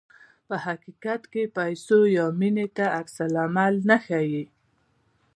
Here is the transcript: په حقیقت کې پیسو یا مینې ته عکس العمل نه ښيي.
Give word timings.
په 0.47 0.55
حقیقت 0.65 1.21
کې 1.31 1.53
پیسو 1.57 1.99
یا 2.17 2.25
مینې 2.39 2.67
ته 2.75 2.85
عکس 2.99 3.15
العمل 3.27 3.73
نه 3.89 3.97
ښيي. 4.05 4.43